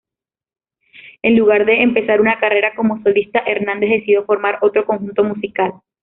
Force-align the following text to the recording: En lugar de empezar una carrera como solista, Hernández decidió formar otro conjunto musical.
En 1.21 1.37
lugar 1.37 1.67
de 1.67 1.83
empezar 1.83 2.21
una 2.21 2.39
carrera 2.39 2.73
como 2.73 3.03
solista, 3.03 3.37
Hernández 3.45 3.91
decidió 3.99 4.25
formar 4.25 4.57
otro 4.63 4.83
conjunto 4.83 5.23
musical. 5.23 5.73